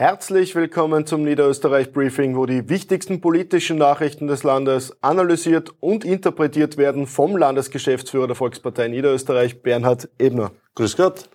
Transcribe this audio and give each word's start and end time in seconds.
Herzlich 0.00 0.54
willkommen 0.54 1.04
zum 1.04 1.24
Niederösterreich 1.24 1.92
Briefing, 1.92 2.34
wo 2.34 2.46
die 2.46 2.70
wichtigsten 2.70 3.20
politischen 3.20 3.76
Nachrichten 3.76 4.28
des 4.28 4.44
Landes 4.44 4.96
analysiert 5.02 5.74
und 5.78 6.06
interpretiert 6.06 6.78
werden 6.78 7.06
vom 7.06 7.36
Landesgeschäftsführer 7.36 8.26
der 8.26 8.34
Volkspartei 8.34 8.88
Niederösterreich, 8.88 9.60
Bernhard 9.60 10.08
Ebner. 10.18 10.52
Grüß 10.74 10.96
Gott. 10.96 11.28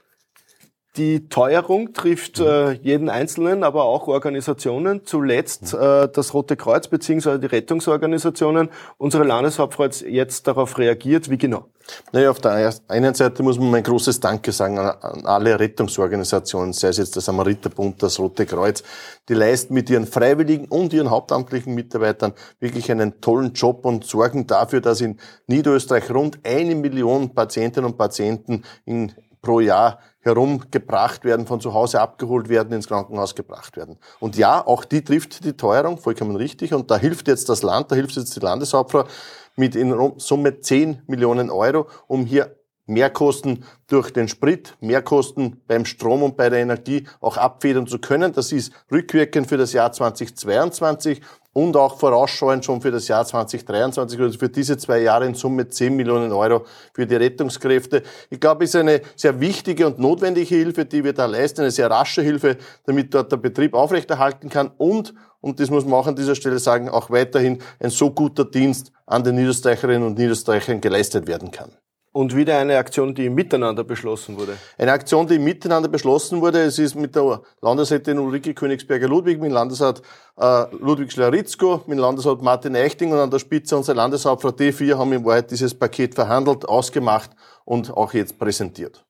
Die 0.97 1.27
Teuerung 1.27 1.91
trifft 1.91 2.39
äh, 2.39 2.71
jeden 2.71 3.09
Einzelnen, 3.09 3.65
aber 3.65 3.83
auch 3.83 4.07
Organisationen. 4.07 5.01
Zuletzt 5.03 5.73
äh, 5.73 6.07
das 6.07 6.33
Rote 6.33 6.55
Kreuz 6.55 6.87
bzw. 6.87 7.37
die 7.37 7.47
Rettungsorganisationen. 7.47 8.69
Unsere 8.97 9.25
Landeshauptfrau 9.25 9.87
jetzt 10.07 10.47
darauf 10.47 10.77
reagiert. 10.77 11.29
Wie 11.29 11.37
genau? 11.37 11.65
Naja, 12.13 12.31
auf 12.31 12.39
der 12.39 12.73
einen 12.87 13.13
Seite 13.13 13.43
muss 13.43 13.59
man 13.59 13.71
mein 13.71 13.83
großes 13.83 14.21
Danke 14.21 14.53
sagen 14.53 14.79
an, 14.79 14.95
an 15.01 15.25
alle 15.25 15.59
Rettungsorganisationen, 15.59 16.71
sei 16.71 16.87
es 16.87 16.97
jetzt 16.97 17.15
der 17.15 17.21
Samariterbund, 17.21 18.01
das 18.01 18.17
Rote 18.17 18.45
Kreuz. 18.45 18.81
Die 19.27 19.33
leisten 19.33 19.73
mit 19.73 19.89
ihren 19.89 20.07
Freiwilligen 20.07 20.67
und 20.67 20.93
ihren 20.93 21.09
hauptamtlichen 21.09 21.75
Mitarbeitern 21.75 22.33
wirklich 22.61 22.89
einen 22.89 23.19
tollen 23.19 23.51
Job 23.51 23.85
und 23.85 24.05
sorgen 24.05 24.47
dafür, 24.47 24.79
dass 24.79 25.01
in 25.01 25.19
Niederösterreich 25.47 26.09
rund 26.09 26.39
eine 26.43 26.73
Million 26.73 27.35
Patientinnen 27.35 27.91
und 27.91 27.97
Patienten 27.97 28.63
in, 28.85 29.11
pro 29.41 29.59
Jahr 29.59 29.99
herumgebracht 30.25 31.23
werden, 31.23 31.45
von 31.45 31.61
zu 31.61 31.73
Hause 31.73 32.01
abgeholt 32.01 32.49
werden, 32.49 32.73
ins 32.73 32.87
Krankenhaus 32.87 33.35
gebracht 33.35 33.77
werden. 33.77 33.97
Und 34.19 34.35
ja, 34.37 34.65
auch 34.65 34.83
die 34.83 35.03
trifft 35.03 35.45
die 35.45 35.53
Teuerung, 35.53 35.99
vollkommen 35.99 36.35
richtig. 36.35 36.73
Und 36.73 36.89
da 36.89 36.97
hilft 36.97 37.27
jetzt 37.27 37.47
das 37.47 37.61
Land, 37.61 37.91
da 37.91 37.95
hilft 37.95 38.15
jetzt 38.15 38.35
die 38.35 38.39
Landeshauptfrau 38.39 39.05
mit 39.55 39.75
in 39.75 39.95
Summe 40.17 40.59
10 40.59 41.03
Millionen 41.05 41.51
Euro, 41.51 41.87
um 42.07 42.25
hier 42.25 42.57
Mehrkosten 42.87 43.65
durch 43.87 44.11
den 44.11 44.27
Sprit, 44.27 44.75
Mehrkosten 44.79 45.61
beim 45.67 45.85
Strom 45.85 46.23
und 46.23 46.37
bei 46.37 46.49
der 46.49 46.59
Energie 46.59 47.07
auch 47.19 47.37
abfedern 47.37 47.87
zu 47.87 47.99
können. 47.99 48.33
Das 48.33 48.51
ist 48.51 48.73
rückwirkend 48.91 49.47
für 49.47 49.57
das 49.57 49.73
Jahr 49.73 49.91
2022 49.91 51.21
und 51.55 51.77
auch 51.77 51.97
vorausschauend 51.97 52.65
schon 52.65 52.81
für 52.81 52.91
das 52.91 53.07
Jahr 53.07 53.25
2023, 53.25 54.19
also 54.19 54.37
für 54.37 54.49
diese 54.49 54.75
zwei 54.75 54.99
Jahre 54.99 55.25
in 55.25 55.35
Summe 55.35 55.69
10 55.69 55.95
Millionen 55.95 56.33
Euro 56.33 56.65
für 56.93 57.07
die 57.07 57.15
Rettungskräfte. 57.15 58.03
Ich 58.29 58.41
glaube, 58.41 58.65
es 58.65 58.71
ist 58.71 58.81
eine 58.81 59.01
sehr 59.15 59.39
wichtige 59.39 59.87
und 59.87 59.97
notwendige 59.97 60.53
Hilfe, 60.53 60.83
die 60.83 61.05
wir 61.05 61.13
da 61.13 61.25
leisten, 61.25 61.61
eine 61.61 61.71
sehr 61.71 61.89
rasche 61.89 62.21
Hilfe, 62.21 62.57
damit 62.85 63.13
dort 63.13 63.31
der 63.31 63.37
Betrieb 63.37 63.73
aufrechterhalten 63.73 64.49
kann 64.49 64.69
und, 64.77 65.13
und 65.39 65.61
das 65.61 65.69
muss 65.69 65.85
man 65.85 65.93
auch 65.93 66.07
an 66.07 66.17
dieser 66.17 66.35
Stelle 66.35 66.59
sagen, 66.59 66.89
auch 66.89 67.09
weiterhin 67.09 67.59
ein 67.79 67.89
so 67.89 68.11
guter 68.11 68.43
Dienst 68.43 68.91
an 69.05 69.23
den 69.23 69.35
Niederösterreicherinnen 69.35 70.03
und 70.03 70.17
Niederösterreichern 70.17 70.81
geleistet 70.81 71.25
werden 71.25 71.51
kann. 71.51 71.71
Und 72.15 72.33
wieder 72.33 72.57
eine 72.59 72.77
Aktion, 72.77 73.13
die 73.13 73.29
miteinander 73.29 73.83
beschlossen 73.83 74.37
wurde. 74.37 74.57
Eine 74.77 74.93
Aktion, 74.93 75.27
die 75.27 75.37
miteinander 75.37 75.89
beschlossen 75.89 76.39
wurde. 76.39 76.61
Es 76.61 76.79
ist 76.79 76.95
mit 76.95 77.13
der 77.13 77.41
Landesrätin 77.59 78.17
Ulrike 78.17 78.53
Königsberger-Ludwig, 78.53 79.37
mit 79.41 79.51
dem 79.51 79.53
Landesrat 79.53 80.01
äh, 80.37 80.63
Ludwig 80.79 81.11
Schleritzko, 81.11 81.81
mit 81.87 81.97
dem 81.97 81.99
Landesrat 81.99 82.41
Martin 82.41 82.73
Eichting 82.73 83.11
und 83.11 83.19
an 83.19 83.31
der 83.31 83.39
Spitze 83.39 83.75
unserer 83.75 83.97
Landeshauptfrau 83.97 84.51
D4 84.51 84.97
haben 84.97 85.11
in 85.11 85.25
Wahrheit 85.25 85.51
dieses 85.51 85.75
Paket 85.77 86.15
verhandelt, 86.15 86.63
ausgemacht 86.63 87.31
und 87.65 87.91
auch 87.91 88.13
jetzt 88.13 88.39
präsentiert. 88.39 89.03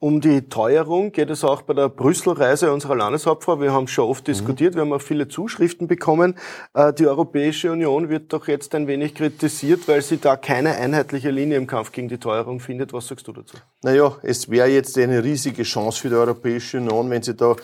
Um 0.00 0.20
die 0.20 0.48
Teuerung 0.48 1.12
geht 1.12 1.30
es 1.30 1.44
auch 1.44 1.62
bei 1.62 1.72
der 1.72 1.88
Brüsselreise 1.88 2.72
unserer 2.72 2.96
Landeshauptfrau. 2.96 3.60
Wir 3.60 3.72
haben 3.72 3.88
schon 3.88 4.08
oft 4.08 4.24
mhm. 4.24 4.32
diskutiert, 4.32 4.74
wir 4.74 4.82
haben 4.82 4.92
auch 4.92 5.00
viele 5.00 5.28
Zuschriften 5.28 5.86
bekommen. 5.86 6.34
Äh, 6.74 6.92
die 6.92 7.06
Europäische 7.06 7.72
Union 7.72 8.08
wird 8.08 8.32
doch 8.32 8.46
jetzt 8.48 8.74
ein 8.74 8.86
wenig 8.86 9.14
kritisiert, 9.14 9.88
weil 9.88 10.02
sie 10.02 10.18
da 10.18 10.36
keine 10.36 10.76
einheitliche 10.76 11.30
Linie 11.30 11.56
im 11.56 11.66
Kampf 11.66 11.92
gegen 11.92 12.08
die 12.08 12.18
Teuerung 12.18 12.60
findet. 12.60 12.92
Was 12.92 13.06
sagst 13.06 13.26
du 13.28 13.32
dazu? 13.32 13.56
Naja, 13.82 14.16
es 14.22 14.50
wäre 14.50 14.68
jetzt 14.68 14.98
eine 14.98 15.24
riesige 15.24 15.62
Chance 15.62 16.00
für 16.00 16.08
die 16.08 16.16
Europäische 16.16 16.78
Union, 16.78 17.08
wenn 17.08 17.22
sie 17.22 17.34
da 17.34 17.56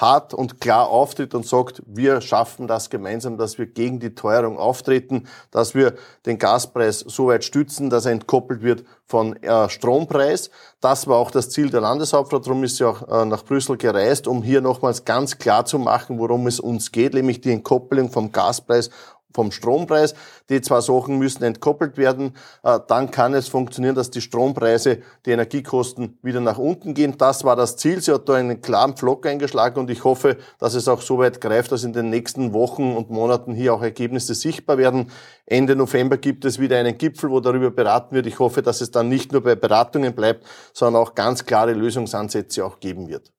hart 0.00 0.34
und 0.34 0.60
klar 0.60 0.88
auftritt 0.88 1.34
und 1.34 1.46
sagt, 1.46 1.82
wir 1.86 2.20
schaffen 2.20 2.66
das 2.66 2.90
gemeinsam, 2.90 3.38
dass 3.38 3.58
wir 3.58 3.66
gegen 3.66 4.00
die 4.00 4.14
Teuerung 4.14 4.58
auftreten, 4.58 5.28
dass 5.50 5.74
wir 5.74 5.94
den 6.26 6.38
Gaspreis 6.38 7.00
so 7.00 7.28
weit 7.28 7.44
stützen, 7.44 7.90
dass 7.90 8.06
er 8.06 8.12
entkoppelt 8.12 8.62
wird 8.62 8.84
von 9.06 9.36
äh, 9.42 9.68
Strompreis. 9.68 10.50
Das 10.80 11.06
war 11.06 11.18
auch 11.18 11.30
das 11.30 11.50
Ziel 11.50 11.70
der 11.70 11.80
Landeshauptfrau, 11.80 12.40
darum 12.40 12.64
ist 12.64 12.76
sie 12.76 12.84
auch 12.84 13.08
äh, 13.08 13.24
nach 13.24 13.44
Brüssel 13.44 13.76
gereist, 13.76 14.26
um 14.26 14.42
hier 14.42 14.60
nochmals 14.60 15.04
ganz 15.04 15.38
klar 15.38 15.64
zu 15.64 15.78
machen, 15.78 16.18
worum 16.18 16.46
es 16.46 16.58
uns 16.58 16.90
geht, 16.90 17.14
nämlich 17.14 17.40
die 17.40 17.52
Entkoppelung 17.52 18.10
vom 18.10 18.32
Gaspreis 18.32 18.90
vom 19.34 19.50
Strompreis. 19.50 20.14
Die 20.48 20.60
zwei 20.60 20.80
Sachen 20.80 21.18
müssen 21.18 21.42
entkoppelt 21.42 21.98
werden. 21.98 22.34
Äh, 22.62 22.78
dann 22.86 23.10
kann 23.10 23.34
es 23.34 23.48
funktionieren, 23.48 23.94
dass 23.94 24.10
die 24.10 24.20
Strompreise, 24.20 24.98
die 25.26 25.32
Energiekosten 25.32 26.18
wieder 26.22 26.40
nach 26.40 26.58
unten 26.58 26.94
gehen. 26.94 27.18
Das 27.18 27.44
war 27.44 27.56
das 27.56 27.76
Ziel. 27.76 28.00
Sie 28.00 28.12
hat 28.12 28.28
da 28.28 28.34
einen 28.34 28.62
klaren 28.62 28.94
Pflock 28.96 29.26
eingeschlagen 29.26 29.80
und 29.80 29.90
ich 29.90 30.04
hoffe, 30.04 30.36
dass 30.58 30.74
es 30.74 30.88
auch 30.88 31.02
so 31.02 31.18
weit 31.18 31.40
greift, 31.40 31.72
dass 31.72 31.84
in 31.84 31.92
den 31.92 32.10
nächsten 32.10 32.52
Wochen 32.52 32.94
und 32.94 33.10
Monaten 33.10 33.54
hier 33.54 33.74
auch 33.74 33.82
Ergebnisse 33.82 34.34
sichtbar 34.34 34.78
werden. 34.78 35.10
Ende 35.46 35.76
November 35.76 36.16
gibt 36.16 36.44
es 36.44 36.58
wieder 36.58 36.78
einen 36.78 36.96
Gipfel, 36.96 37.30
wo 37.30 37.40
darüber 37.40 37.70
beraten 37.70 38.14
wird. 38.14 38.26
Ich 38.26 38.38
hoffe, 38.38 38.62
dass 38.62 38.80
es 38.80 38.90
dann 38.90 39.08
nicht 39.08 39.32
nur 39.32 39.42
bei 39.42 39.56
Beratungen 39.56 40.14
bleibt, 40.14 40.44
sondern 40.72 41.02
auch 41.02 41.14
ganz 41.14 41.44
klare 41.44 41.72
Lösungsansätze 41.72 42.64
auch 42.64 42.80
geben 42.80 43.08
wird 43.08 43.34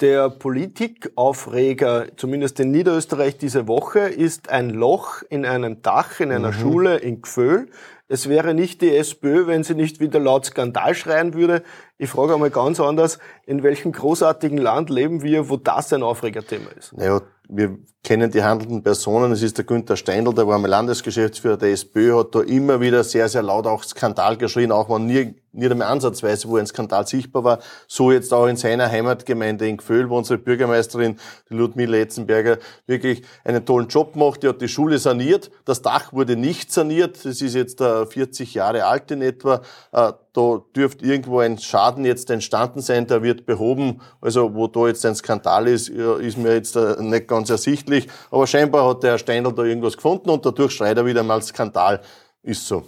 der 0.00 0.30
Politikaufreger, 0.30 2.16
zumindest 2.16 2.58
in 2.60 2.70
Niederösterreich 2.70 3.38
diese 3.38 3.68
Woche, 3.68 4.00
ist 4.00 4.48
ein 4.50 4.70
Loch 4.70 5.22
in 5.28 5.44
einem 5.44 5.82
Dach 5.82 6.20
in 6.20 6.32
einer 6.32 6.48
mhm. 6.48 6.54
Schule 6.54 6.96
in 6.96 7.22
Gföhl. 7.22 7.68
Es 8.08 8.28
wäre 8.28 8.54
nicht 8.54 8.82
die 8.82 8.94
SPÖ, 8.94 9.46
wenn 9.46 9.62
sie 9.62 9.74
nicht 9.74 10.00
wieder 10.00 10.18
laut 10.18 10.44
Skandal 10.44 10.94
schreien 10.94 11.34
würde. 11.34 11.62
Ich 11.96 12.10
frage 12.10 12.34
einmal 12.34 12.50
ganz 12.50 12.80
anders, 12.80 13.18
in 13.46 13.62
welchem 13.62 13.92
großartigen 13.92 14.58
Land 14.58 14.90
leben 14.90 15.22
wir, 15.22 15.48
wo 15.48 15.56
das 15.56 15.92
ein 15.92 16.02
Aufregerthema 16.02 16.70
ist? 16.76 16.92
Naja, 16.96 17.20
wir 17.48 17.78
kennen 18.02 18.30
die 18.30 18.42
handelnden 18.42 18.82
Personen. 18.82 19.32
Es 19.32 19.42
ist 19.42 19.58
der 19.58 19.64
Günther 19.64 19.96
Steindl, 19.96 20.32
der 20.32 20.46
war 20.46 20.58
mal 20.58 20.68
Landesgeschäftsführer 20.68 21.58
der 21.58 21.72
SPÖ, 21.72 22.18
hat 22.18 22.34
da 22.34 22.40
immer 22.40 22.80
wieder 22.80 23.04
sehr, 23.04 23.28
sehr 23.28 23.42
laut 23.42 23.66
auch 23.66 23.84
Skandal 23.84 24.38
geschrien, 24.38 24.72
auch 24.72 24.88
wenn 24.88 25.06
nie, 25.06 25.34
nie 25.52 25.68
einmal 25.68 25.88
ansatzweise, 25.88 26.48
wo 26.48 26.56
ein 26.56 26.66
Skandal 26.66 27.06
sichtbar 27.06 27.44
war. 27.44 27.58
So 27.86 28.10
jetzt 28.10 28.32
auch 28.32 28.46
in 28.46 28.56
seiner 28.56 28.90
Heimatgemeinde 28.90 29.68
in 29.68 29.76
Gföhl, 29.76 30.08
wo 30.08 30.16
unsere 30.16 30.38
Bürgermeisterin, 30.38 31.18
die 31.50 31.54
Ludmila 31.54 31.98
Etzenberger, 31.98 32.58
wirklich 32.86 33.22
einen 33.44 33.66
tollen 33.66 33.88
Job 33.88 34.16
macht. 34.16 34.42
Die 34.42 34.48
hat 34.48 34.62
die 34.62 34.68
Schule 34.68 34.98
saniert. 34.98 35.50
Das 35.66 35.82
Dach 35.82 36.12
wurde 36.14 36.36
nicht 36.36 36.72
saniert. 36.72 37.24
Das 37.24 37.42
ist 37.42 37.54
jetzt 37.54 37.80
40 37.82 38.54
Jahre 38.54 38.86
alt 38.86 39.10
in 39.10 39.20
etwa. 39.20 39.60
Äh, 39.92 40.12
da 40.32 40.62
dürfte 40.76 41.04
irgendwo 41.04 41.40
ein 41.40 41.58
Schaden 41.58 42.04
jetzt 42.04 42.30
entstanden 42.30 42.80
sein, 42.80 43.08
der 43.08 43.22
wird 43.22 43.46
behoben. 43.46 44.00
Also 44.20 44.54
wo 44.54 44.68
da 44.68 44.86
jetzt 44.86 45.04
ein 45.04 45.16
Skandal 45.16 45.66
ist, 45.66 45.88
ist 45.88 46.38
mir 46.38 46.54
jetzt 46.54 46.76
äh, 46.76 47.02
nicht 47.02 47.26
ganz 47.26 47.50
ersichtlich. 47.50 47.89
Aber 48.30 48.46
scheinbar 48.46 48.88
hat 48.88 49.02
der 49.02 49.12
Herr 49.12 49.18
Steindl 49.18 49.52
da 49.52 49.62
irgendwas 49.62 49.96
gefunden 49.96 50.30
und 50.30 50.44
dadurch 50.44 50.72
schreit 50.72 50.96
er 50.96 51.06
wieder 51.06 51.22
mal 51.22 51.42
Skandal. 51.42 52.00
Ist 52.42 52.66
so. 52.66 52.84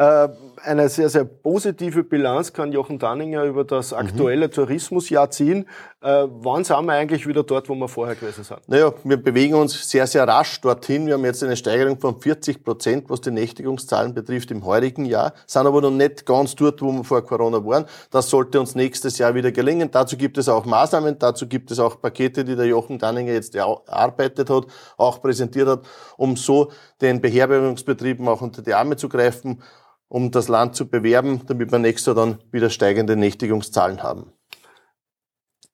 Äh, 0.00 0.28
eine 0.62 0.88
sehr, 0.88 1.10
sehr 1.10 1.24
positive 1.24 2.04
Bilanz 2.04 2.54
kann 2.54 2.72
Jochen 2.72 2.98
Danninger 2.98 3.44
über 3.44 3.64
das 3.64 3.92
mhm. 3.92 3.98
aktuelle 3.98 4.46
mhm. 4.46 4.52
Tourismusjahr 4.52 5.30
ziehen. 5.30 5.66
Äh, 6.00 6.26
wann 6.28 6.64
sind 6.64 6.86
wir 6.86 6.94
eigentlich 6.94 7.26
wieder 7.26 7.42
dort, 7.42 7.68
wo 7.68 7.74
wir 7.74 7.88
vorher 7.88 8.14
gewesen 8.14 8.44
sind? 8.44 8.60
Naja, 8.66 8.94
wir 9.04 9.18
bewegen 9.18 9.54
uns 9.54 9.90
sehr, 9.90 10.06
sehr 10.06 10.26
rasch 10.26 10.58
dorthin. 10.62 11.06
Wir 11.06 11.14
haben 11.14 11.24
jetzt 11.26 11.44
eine 11.44 11.56
Steigerung 11.56 12.00
von 12.00 12.18
40 12.18 12.64
Prozent, 12.64 13.10
was 13.10 13.20
die 13.20 13.30
Nächtigungszahlen 13.30 14.14
betrifft 14.14 14.50
im 14.50 14.64
heurigen 14.64 15.04
Jahr, 15.04 15.34
sind 15.46 15.66
aber 15.66 15.82
noch 15.82 15.90
nicht 15.90 16.24
ganz 16.24 16.54
dort, 16.54 16.80
wo 16.80 16.90
wir 16.92 17.04
vor 17.04 17.22
Corona 17.22 17.62
waren. 17.64 17.84
Das 18.10 18.30
sollte 18.30 18.58
uns 18.58 18.74
nächstes 18.74 19.18
Jahr 19.18 19.34
wieder 19.34 19.52
gelingen. 19.52 19.90
Dazu 19.90 20.16
gibt 20.16 20.38
es 20.38 20.48
auch 20.48 20.64
Maßnahmen, 20.64 21.18
dazu 21.18 21.46
gibt 21.46 21.70
es 21.70 21.78
auch 21.78 22.00
Pakete, 22.00 22.44
die 22.44 22.56
der 22.56 22.66
Jochen 22.66 22.98
Danninger 22.98 23.32
jetzt 23.32 23.54
erarbeitet 23.54 24.48
hat, 24.48 24.64
auch 24.96 25.20
präsentiert 25.20 25.68
hat, 25.68 25.80
um 26.16 26.36
so 26.36 26.70
den 27.02 27.20
Beherbergungsbetrieben 27.20 28.26
auch 28.28 28.40
unter 28.40 28.62
die 28.62 28.72
Arme 28.72 28.96
zu 28.96 29.08
greifen 29.10 29.62
um 30.10 30.32
das 30.32 30.48
Land 30.48 30.74
zu 30.74 30.88
bewerben, 30.88 31.40
damit 31.46 31.70
wir 31.70 31.78
nächstes 31.78 32.06
Jahr 32.06 32.26
dann 32.26 32.38
wieder 32.50 32.68
steigende 32.68 33.16
Nächtigungszahlen 33.16 34.02
haben. 34.02 34.32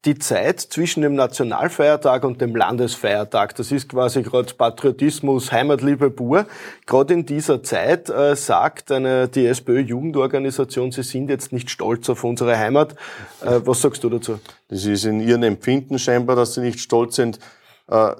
Die 0.04 0.18
Zeit 0.18 0.60
zwischen 0.60 1.00
dem 1.00 1.14
Nationalfeiertag 1.14 2.22
und 2.22 2.40
dem 2.40 2.54
Landesfeiertag, 2.54 3.56
das 3.56 3.72
ist 3.72 3.88
quasi 3.88 4.22
gerade 4.22 4.54
Patriotismus, 4.54 5.50
Heimatliebe 5.50 6.10
pur. 6.10 6.46
Gerade 6.84 7.14
in 7.14 7.26
dieser 7.26 7.64
Zeit 7.64 8.08
äh, 8.08 8.36
sagt 8.36 8.92
eine, 8.92 9.26
die 9.26 9.46
SPÖ-Jugendorganisation, 9.46 10.92
sie 10.92 11.02
sind 11.02 11.28
jetzt 11.28 11.52
nicht 11.52 11.70
stolz 11.70 12.08
auf 12.08 12.22
unsere 12.22 12.56
Heimat. 12.56 12.92
Äh, 13.40 13.62
was 13.64 13.80
sagst 13.80 14.04
du 14.04 14.10
dazu? 14.10 14.38
Das 14.68 14.84
ist 14.84 15.06
in 15.06 15.18
ihrem 15.18 15.42
Empfinden 15.42 15.98
scheinbar, 15.98 16.36
dass 16.36 16.54
sie 16.54 16.60
nicht 16.60 16.78
stolz 16.78 17.16
sind. 17.16 17.40
Äh, 17.88 18.12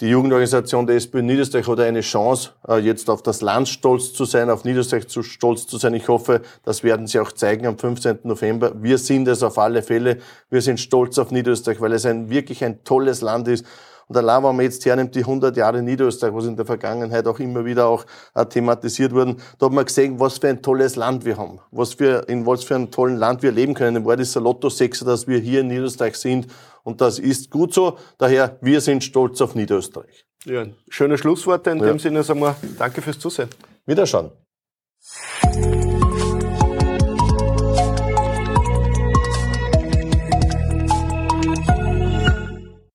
die 0.00 0.08
Jugendorganisation 0.08 0.86
der 0.86 0.96
SPÖ 0.96 1.22
Niederösterreich 1.22 1.66
hat 1.68 1.80
eine 1.80 2.02
Chance, 2.02 2.50
äh, 2.68 2.76
jetzt 2.76 3.08
auf 3.08 3.22
das 3.22 3.40
Land 3.40 3.68
stolz 3.68 4.12
zu 4.12 4.26
sein, 4.26 4.50
auf 4.50 4.64
Niederösterreich 4.64 5.08
zu 5.08 5.22
stolz 5.22 5.66
zu 5.66 5.78
sein. 5.78 5.94
Ich 5.94 6.08
hoffe, 6.08 6.42
das 6.64 6.84
werden 6.84 7.06
sie 7.06 7.18
auch 7.18 7.32
zeigen 7.32 7.66
am 7.66 7.78
15. 7.78 8.18
November. 8.24 8.72
Wir 8.82 8.98
sind 8.98 9.26
es 9.26 9.42
auf 9.42 9.56
alle 9.56 9.82
Fälle. 9.82 10.18
Wir 10.50 10.60
sind 10.60 10.80
stolz 10.80 11.18
auf 11.18 11.30
Niederösterreich, 11.30 11.80
weil 11.80 11.92
es 11.92 12.04
ein 12.04 12.28
wirklich 12.28 12.62
ein 12.62 12.84
tolles 12.84 13.22
Land 13.22 13.48
ist 13.48 13.64
Und 14.08 14.16
allein, 14.16 14.42
wenn 14.44 14.56
man 14.56 14.64
jetzt 14.64 14.84
hernimmt, 14.84 15.14
die 15.14 15.20
100 15.20 15.56
Jahre 15.56 15.82
Niederösterreich, 15.82 16.32
was 16.34 16.46
in 16.46 16.56
der 16.56 16.64
Vergangenheit 16.64 17.26
auch 17.26 17.38
immer 17.40 17.64
wieder 17.64 17.86
auch 17.86 18.04
äh, 18.34 18.46
thematisiert 18.46 19.12
wurden, 19.12 19.36
da 19.58 19.66
hat 19.66 19.72
man 19.72 19.84
gesehen, 19.84 20.20
was 20.20 20.38
für 20.38 20.48
ein 20.48 20.62
tolles 20.62 20.96
Land 20.96 21.24
wir 21.24 21.36
haben, 21.36 21.58
was 21.72 21.94
für, 21.94 22.24
in 22.28 22.46
was 22.46 22.64
für 22.64 22.76
einem 22.76 22.90
tollen 22.90 23.16
Land 23.16 23.42
wir 23.42 23.50
leben 23.50 23.74
können. 23.74 24.04
War 24.04 24.16
das 24.16 24.34
Lotto 24.36 24.68
6, 24.68 25.00
dass 25.00 25.26
wir 25.26 25.38
hier 25.38 25.60
in 25.60 25.68
Niederösterreich 25.68 26.16
sind. 26.16 26.46
Und 26.84 27.00
das 27.00 27.18
ist 27.18 27.50
gut 27.50 27.74
so. 27.74 27.98
Daher, 28.18 28.58
wir 28.60 28.80
sind 28.80 29.02
stolz 29.02 29.40
auf 29.40 29.56
Niederösterreich. 29.56 30.24
Ja, 30.44 30.66
schöne 30.88 31.18
Schlussworte. 31.18 31.70
In 31.70 31.78
ja. 31.78 31.86
dem 31.86 31.98
Sinne 31.98 32.22
sagen 32.22 32.40
wir 32.40 32.54
Danke 32.78 33.02
fürs 33.02 33.18
Zusehen. 33.18 33.48
Wiederschauen. 33.86 34.30